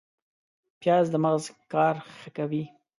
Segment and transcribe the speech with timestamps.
[0.79, 2.63] پیاز د مغز کار ښه کوي